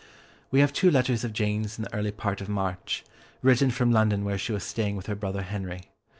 [0.49, 3.03] We have two letters of Jane's in the early part of March,
[3.43, 5.91] written from London where she was staying with her brother Henry.